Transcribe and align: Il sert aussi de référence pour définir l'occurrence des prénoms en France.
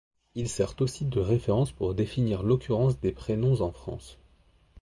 Il 0.33 0.49
sert 0.49 0.73
aussi 0.79 1.05
de 1.05 1.19
référence 1.19 1.71
pour 1.71 1.93
définir 1.93 2.41
l'occurrence 2.41 2.99
des 2.99 3.11
prénoms 3.11 3.61
en 3.61 3.71
France. 3.71 4.17